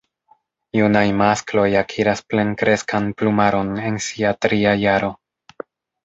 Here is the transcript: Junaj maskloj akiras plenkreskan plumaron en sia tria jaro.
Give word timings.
Junaj 0.77 1.01
maskloj 1.17 1.65
akiras 1.81 2.23
plenkreskan 2.33 3.09
plumaron 3.19 3.69
en 3.89 3.99
sia 4.07 4.31
tria 4.47 4.73
jaro. 4.85 5.11